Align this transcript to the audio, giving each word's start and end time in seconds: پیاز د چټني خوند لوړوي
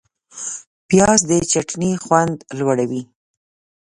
پیاز 0.89 1.19
د 1.29 1.31
چټني 1.51 1.91
خوند 2.03 2.37
لوړوي 2.57 3.03